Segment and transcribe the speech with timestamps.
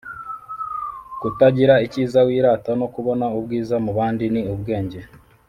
[1.19, 4.99] Kutagira icyiza wirata no kubona ubwiza mu bandi ni ubwenge